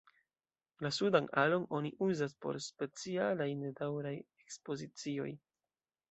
La 0.83 0.89
sudan 0.95 1.27
alon 1.41 1.67
oni 1.79 1.91
uzas 2.05 2.33
por 2.45 2.57
specialaj, 2.67 3.47
nedaŭraj 3.59 4.15
ekspozicioj. 4.45 5.29